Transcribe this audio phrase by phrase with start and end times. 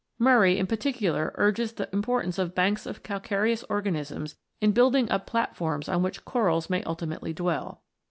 [0.17, 5.87] Murray in particular urges the importance of banks of calcareous organisms in building up platforms
[5.87, 7.83] on which corals may ultimately dwell.